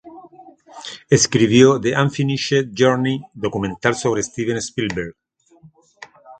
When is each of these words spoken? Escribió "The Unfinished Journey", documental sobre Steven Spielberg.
Escribió 1.11 1.79
"The 1.79 1.93
Unfinished 1.95 2.71
Journey", 2.75 3.21
documental 3.35 3.93
sobre 3.93 4.23
Steven 4.23 4.57
Spielberg. 4.57 5.15